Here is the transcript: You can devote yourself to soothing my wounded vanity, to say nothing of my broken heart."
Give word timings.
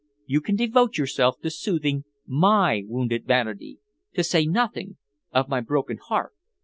You 0.25 0.41
can 0.41 0.55
devote 0.55 0.97
yourself 0.97 1.39
to 1.41 1.51
soothing 1.51 2.05
my 2.25 2.81
wounded 2.87 3.25
vanity, 3.27 3.77
to 4.15 4.23
say 4.23 4.47
nothing 4.47 4.97
of 5.31 5.47
my 5.47 5.61
broken 5.61 5.97
heart." 5.97 6.33